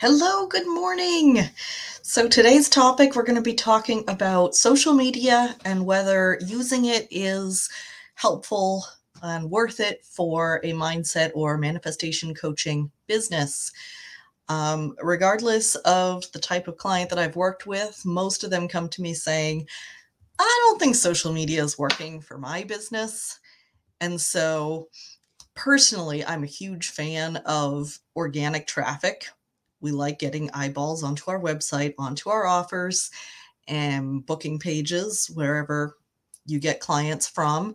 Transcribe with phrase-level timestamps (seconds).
[0.00, 1.40] Hello, good morning.
[2.02, 7.08] So, today's topic we're going to be talking about social media and whether using it
[7.10, 7.68] is
[8.14, 8.84] helpful
[9.24, 13.72] and worth it for a mindset or manifestation coaching business.
[14.48, 18.88] Um, regardless of the type of client that I've worked with, most of them come
[18.90, 19.66] to me saying,
[20.38, 23.40] I don't think social media is working for my business.
[24.00, 24.90] And so,
[25.56, 29.26] personally, I'm a huge fan of organic traffic
[29.80, 33.10] we like getting eyeballs onto our website, onto our offers,
[33.66, 35.96] and booking pages wherever
[36.46, 37.74] you get clients from.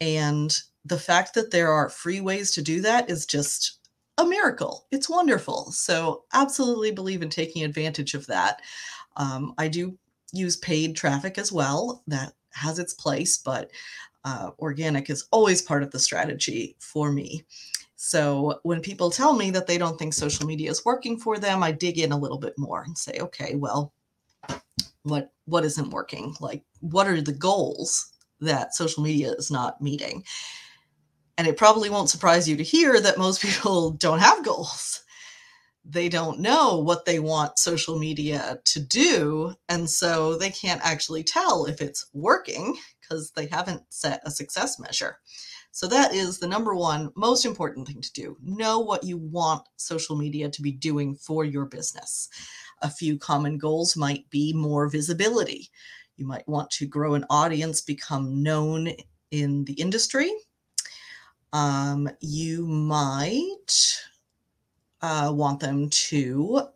[0.00, 3.78] And the fact that there are free ways to do that is just
[4.18, 4.86] a miracle.
[4.90, 5.72] It's wonderful.
[5.72, 8.60] So, absolutely believe in taking advantage of that.
[9.16, 9.98] Um, I do
[10.32, 13.70] use paid traffic as well, that has its place, but
[14.24, 17.44] uh, organic is always part of the strategy for me.
[18.06, 21.62] So when people tell me that they don't think social media is working for them,
[21.62, 23.94] I dig in a little bit more and say, okay, well,
[25.04, 26.34] what what isn't working?
[26.38, 30.22] Like what are the goals that social media is not meeting?
[31.38, 35.02] And it probably won't surprise you to hear that most people don't have goals.
[35.82, 39.54] They don't know what they want social media to do.
[39.70, 44.78] And so they can't actually tell if it's working because they haven't set a success
[44.78, 45.16] measure.
[45.74, 48.36] So that is the number one most important thing to do.
[48.40, 52.28] Know what you want social media to be doing for your business.
[52.82, 55.70] A few common goals might be more visibility.
[56.16, 58.90] You might want to grow an audience, become known
[59.32, 60.30] in the industry.
[61.52, 64.00] Um, you might
[65.02, 66.68] uh, want them to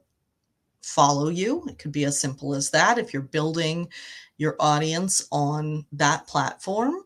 [0.82, 1.64] follow you.
[1.69, 3.91] It could be as simple as that if you're building
[4.38, 7.04] your audience on that platform.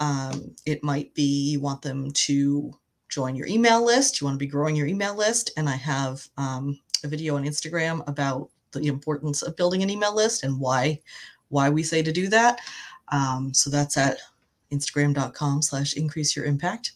[0.00, 2.72] Um, it might be you want them to
[3.08, 4.20] join your email list.
[4.20, 5.50] You want to be growing your email list.
[5.56, 10.14] And I have um, a video on Instagram about the importance of building an email
[10.14, 11.00] list and why
[11.48, 12.60] why we say to do that.
[13.10, 14.18] Um, so that's at
[14.70, 16.92] instagram.com slash increase your impact.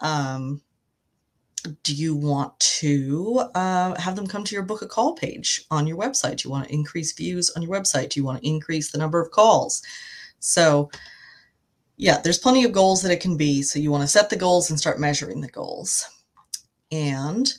[0.00, 0.60] Um,
[1.82, 5.86] do you want to uh, have them come to your book a call page on
[5.86, 6.38] your website?
[6.38, 8.10] Do you want to increase views on your website?
[8.10, 9.82] Do you want to increase the number of calls?
[10.40, 10.90] So
[12.00, 13.60] yeah, there's plenty of goals that it can be.
[13.60, 16.08] So you want to set the goals and start measuring the goals.
[16.90, 17.52] And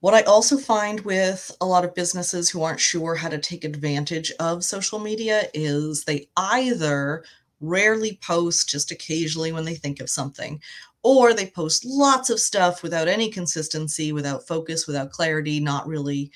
[0.00, 3.62] what I also find with a lot of businesses who aren't sure how to take
[3.62, 7.22] advantage of social media is they either
[7.60, 10.60] rarely post just occasionally when they think of something,
[11.04, 16.32] or they post lots of stuff without any consistency, without focus, without clarity, not really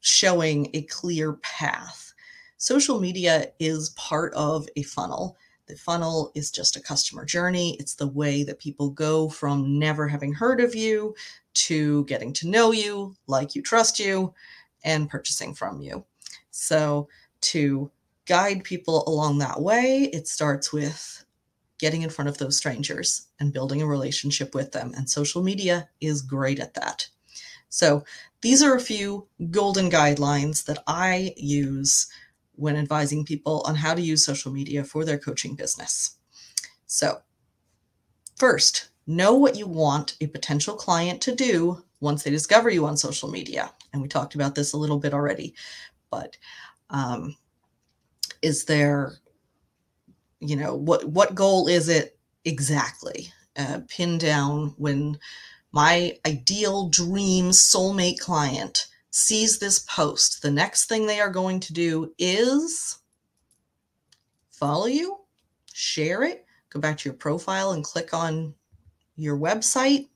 [0.00, 2.14] showing a clear path.
[2.56, 5.36] Social media is part of a funnel.
[5.70, 7.76] The funnel is just a customer journey.
[7.78, 11.14] It's the way that people go from never having heard of you
[11.54, 14.34] to getting to know you, like you, trust you,
[14.82, 16.04] and purchasing from you.
[16.50, 17.08] So,
[17.42, 17.92] to
[18.26, 21.24] guide people along that way, it starts with
[21.78, 24.92] getting in front of those strangers and building a relationship with them.
[24.96, 27.06] And social media is great at that.
[27.68, 28.04] So,
[28.42, 32.10] these are a few golden guidelines that I use
[32.60, 36.16] when advising people on how to use social media for their coaching business.
[36.86, 37.20] So,
[38.36, 42.96] first, know what you want a potential client to do once they discover you on
[42.96, 43.72] social media.
[43.92, 45.54] And we talked about this a little bit already,
[46.10, 46.36] but
[46.90, 47.36] um,
[48.42, 49.14] is there,
[50.40, 53.32] you know, what what goal is it exactly?
[53.56, 55.18] Uh, pin down when
[55.72, 61.72] my ideal dream soulmate client sees this post, the next thing they are going to
[61.72, 62.98] do is
[64.50, 65.18] follow you,
[65.72, 68.54] share it, go back to your profile and click on
[69.16, 70.08] your website.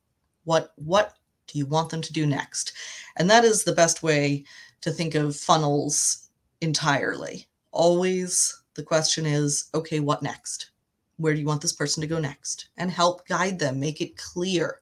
[0.45, 1.15] What what
[1.47, 2.73] do you want them to do next?
[3.17, 4.45] And that is the best way
[4.81, 6.31] to think of funnels
[6.61, 7.47] entirely.
[7.73, 10.71] Always the question is, okay, what next?
[11.17, 12.69] Where do you want this person to go next?
[12.77, 14.81] And help guide them, make it clear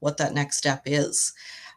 [0.00, 1.32] what that next step is.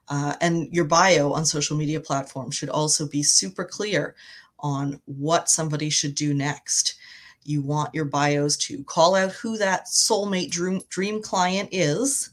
[0.07, 4.15] Uh, and your bio on social media platforms should also be super clear
[4.59, 6.95] on what somebody should do next.
[7.43, 12.31] You want your bios to call out who that soulmate dream, dream client is,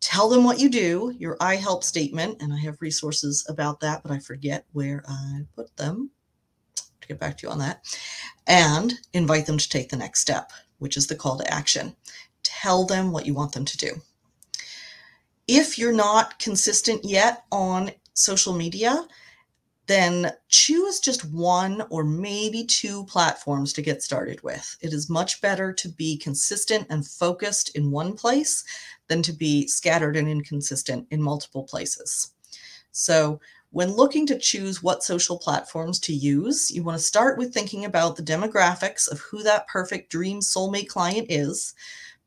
[0.00, 4.02] tell them what you do, your I help statement, and I have resources about that,
[4.02, 6.10] but I forget where I put them
[6.76, 7.84] to get back to you on that,
[8.46, 11.96] and invite them to take the next step, which is the call to action.
[12.42, 14.00] Tell them what you want them to do
[15.50, 19.04] if you're not consistent yet on social media,
[19.88, 24.76] then choose just one or maybe two platforms to get started with.
[24.80, 28.62] It is much better to be consistent and focused in one place
[29.08, 32.32] than to be scattered and inconsistent in multiple places.
[32.92, 33.40] So,
[33.72, 37.84] when looking to choose what social platforms to use, you want to start with thinking
[37.84, 41.74] about the demographics of who that perfect dream soulmate client is,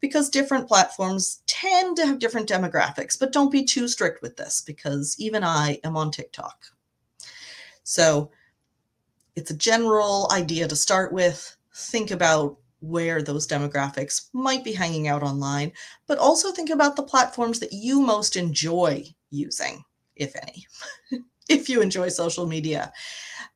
[0.04, 4.60] because different platforms tend to have different demographics, but don't be too strict with this
[4.60, 6.66] because even I am on TikTok.
[7.84, 8.30] So,
[9.38, 11.56] it's a general idea to start with.
[11.74, 15.72] Think about where those demographics might be hanging out online,
[16.06, 19.86] but also think about the platforms that you most enjoy using,
[20.18, 20.68] if any,
[21.48, 22.92] if you enjoy social media,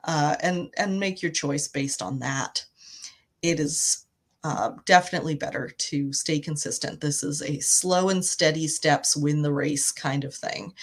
[0.05, 2.63] uh, and and make your choice based on that.
[3.41, 4.06] It is
[4.47, 7.01] uh, definitely better to stay consistent.
[7.01, 10.73] This is a slow and steady steps win the race kind of thing.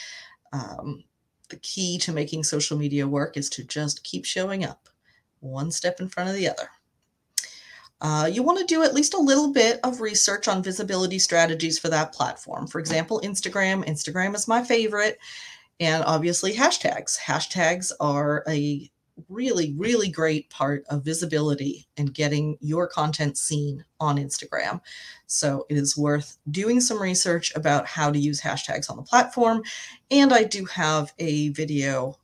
[0.53, 1.03] Um,
[1.49, 4.91] the key to making social media work is to just keep showing up,
[5.41, 6.69] one step in front of the other.
[8.03, 11.79] Uh, you want to do at least a little bit of research on visibility strategies
[11.79, 12.67] for that platform.
[12.67, 13.83] For example, Instagram.
[13.87, 15.17] Instagram is my favorite.
[15.81, 17.19] And obviously, hashtags.
[17.19, 18.91] Hashtags are a
[19.29, 24.81] really, really great part of visibility and getting your content seen on Instagram.
[25.27, 29.63] So it is worth doing some research about how to use hashtags on the platform.
[30.11, 32.19] And I do have a video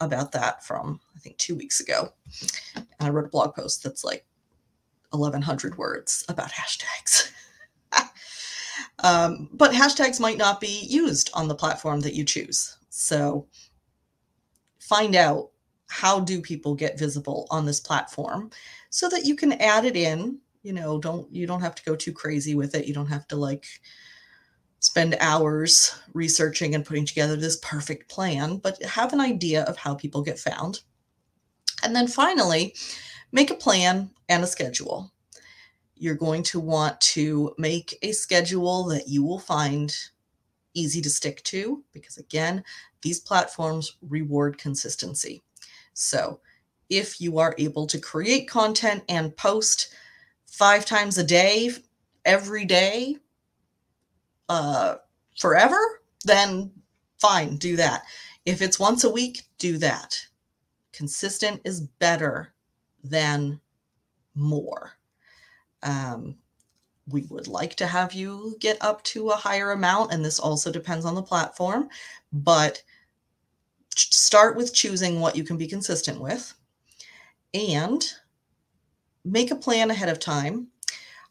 [0.00, 2.12] about that from, I think, two weeks ago.
[2.76, 4.24] And I wrote a blog post that's like
[5.10, 7.30] 1100 words about hashtags.
[9.00, 12.76] um, but hashtags might not be used on the platform that you choose.
[12.90, 13.46] So
[14.78, 15.50] find out
[15.88, 18.50] how do people get visible on this platform
[18.90, 21.94] so that you can add it in you know don't you don't have to go
[21.94, 23.66] too crazy with it you don't have to like
[24.80, 29.94] spend hours researching and putting together this perfect plan but have an idea of how
[29.94, 30.80] people get found
[31.82, 32.74] and then finally
[33.32, 35.12] make a plan and a schedule.
[35.94, 39.94] You're going to want to make a schedule that you will find
[40.74, 42.62] easy to stick to because, again,
[43.02, 45.42] these platforms reward consistency.
[45.98, 46.40] So,
[46.90, 49.94] if you are able to create content and post
[50.46, 51.70] five times a day,
[52.26, 53.16] every day,
[54.50, 54.96] uh,
[55.38, 56.70] forever, then
[57.18, 58.02] fine, do that.
[58.44, 60.20] If it's once a week, do that.
[60.92, 62.52] Consistent is better
[63.02, 63.58] than
[64.34, 64.92] more.
[65.82, 66.36] Um,
[67.08, 70.70] we would like to have you get up to a higher amount, and this also
[70.70, 71.88] depends on the platform,
[72.34, 72.82] but
[73.96, 76.54] start with choosing what you can be consistent with
[77.54, 78.04] and
[79.24, 80.68] make a plan ahead of time.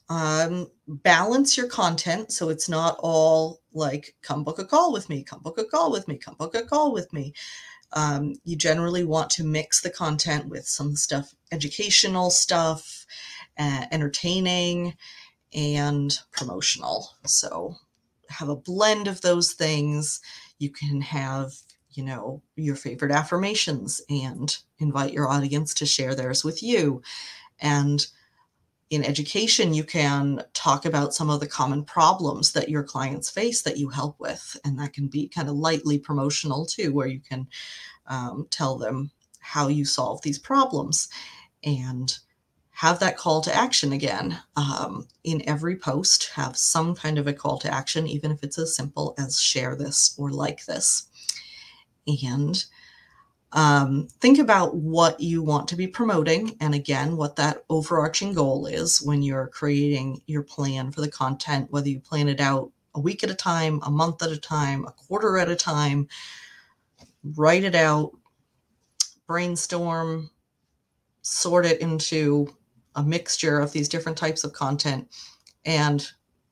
[0.08, 5.24] Um, balance your content so it's not all like, come book a call with me,
[5.24, 7.34] come book a call with me, come book a call with me.
[7.94, 13.06] Um, you generally want to mix the content with some stuff, educational stuff,
[13.58, 14.96] uh, entertaining,
[15.54, 17.10] and promotional.
[17.26, 17.76] So
[18.30, 20.20] have a blend of those things.
[20.60, 21.54] You can have,
[21.98, 27.02] you know, your favorite affirmations and invite your audience to share theirs with you.
[27.60, 28.06] And
[28.90, 33.64] in education, you can talk about some of the common problems that your clients face
[33.64, 34.58] that you help with.
[34.64, 37.48] And that can be kind of lightly promotional too, where you can
[38.08, 41.08] um, tell them how you solve these problems
[41.64, 42.18] and
[42.72, 47.34] have that call to action again um, in every post have some kind of a
[47.34, 51.08] call to action even if it's as simple as share this or like this
[52.08, 52.66] and
[53.52, 58.66] um, think about what you want to be promoting and again what that overarching goal
[58.66, 63.00] is when you're creating your plan for the content whether you plan it out a
[63.00, 66.08] week at a time a month at a time a quarter at a time.
[67.36, 68.12] Write it out
[69.28, 70.30] brainstorm
[71.26, 72.48] sort it into
[72.94, 75.10] a mixture of these different types of content
[75.66, 76.12] and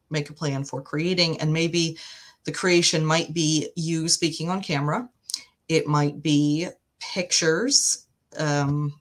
[0.09, 1.39] make a plan for creating.
[1.39, 1.97] And maybe
[2.45, 5.07] the creation might be you speaking on camera
[5.73, 6.67] it might be
[6.99, 8.05] pictures.
[8.37, 8.93] Um,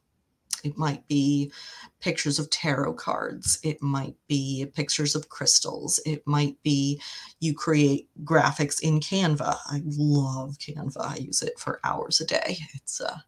[0.64, 1.52] it might be
[2.00, 3.58] pictures of tarot cards.
[3.62, 6.00] It might be pictures of crystals.
[6.06, 6.98] It might be
[7.40, 9.54] you create graphics in Canva.
[9.66, 10.96] I love Canva.
[10.98, 12.56] I use it for hours a day.
[12.74, 13.18] It's a uh,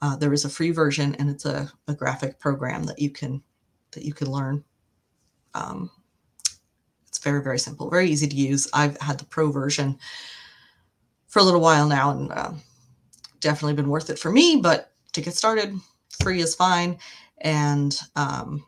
[0.00, 3.42] uh, there is a free version and it's a, a graphic program that you can
[3.92, 4.62] that you can learn.
[5.54, 5.90] Um,
[7.08, 8.68] it's very very simple, very easy to use.
[8.72, 9.98] I've had the pro version
[11.32, 12.52] for a little while now and uh,
[13.40, 15.74] definitely been worth it for me, but to get started,
[16.22, 16.98] free is fine.
[17.38, 18.66] And um,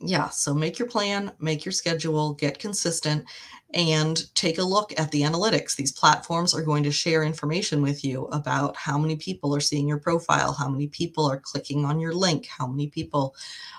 [0.00, 3.24] yeah, so make your plan, make your schedule, get consistent,
[3.72, 5.76] and take a look at the analytics.
[5.76, 9.86] These platforms are going to share information with you about how many people are seeing
[9.86, 13.36] your profile, how many people are clicking on your link, how many people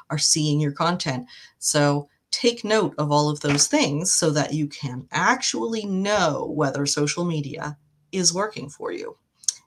[0.09, 1.27] are seeing your content.
[1.59, 2.07] So
[2.45, 7.25] take note of all of those things so that you can actually know whether social
[7.25, 7.75] media
[8.11, 9.17] is working for you.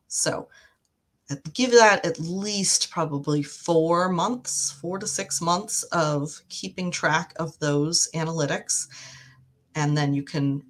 [0.06, 0.48] So
[1.54, 7.58] give that at least probably four months, four to six months of keeping track of
[7.58, 8.86] those analytics.
[9.74, 10.62] And then you can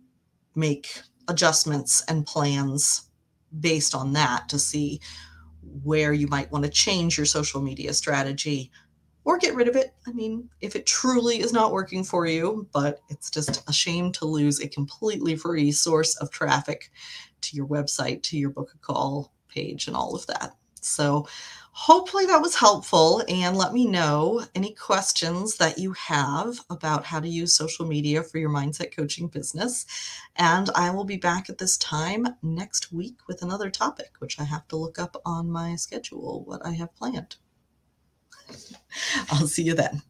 [0.55, 3.11] make adjustments and plans
[3.61, 4.99] based on that to see
[5.83, 8.71] where you might want to change your social media strategy
[9.29, 9.93] or get rid of it.
[10.07, 14.11] I mean, if it truly is not working for you, but it's just a shame
[14.13, 16.91] to lose a completely free source of traffic
[17.43, 20.53] to your website, to your book a call page, and all of that.
[20.81, 21.29] So,
[21.73, 23.23] hopefully, that was helpful.
[23.29, 28.23] And let me know any questions that you have about how to use social media
[28.23, 29.85] for your mindset coaching business.
[30.37, 34.45] And I will be back at this time next week with another topic, which I
[34.45, 37.37] have to look up on my schedule what I have planned.
[39.31, 40.03] I'll see you then.